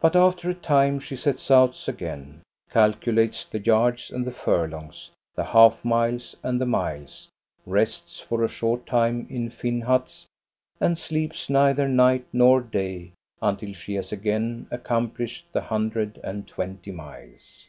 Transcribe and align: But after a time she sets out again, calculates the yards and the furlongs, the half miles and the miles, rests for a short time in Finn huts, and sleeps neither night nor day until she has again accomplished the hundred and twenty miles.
But 0.00 0.16
after 0.16 0.48
a 0.48 0.54
time 0.54 0.98
she 0.98 1.14
sets 1.14 1.50
out 1.50 1.88
again, 1.88 2.40
calculates 2.70 3.44
the 3.44 3.58
yards 3.58 4.10
and 4.10 4.24
the 4.26 4.32
furlongs, 4.32 5.10
the 5.34 5.44
half 5.44 5.84
miles 5.84 6.34
and 6.42 6.58
the 6.58 6.64
miles, 6.64 7.28
rests 7.66 8.18
for 8.18 8.42
a 8.42 8.48
short 8.48 8.86
time 8.86 9.26
in 9.28 9.50
Finn 9.50 9.82
huts, 9.82 10.24
and 10.80 10.96
sleeps 10.96 11.50
neither 11.50 11.86
night 11.86 12.24
nor 12.32 12.62
day 12.62 13.12
until 13.42 13.74
she 13.74 13.92
has 13.96 14.10
again 14.10 14.66
accomplished 14.70 15.52
the 15.52 15.60
hundred 15.60 16.18
and 16.24 16.48
twenty 16.48 16.90
miles. 16.90 17.66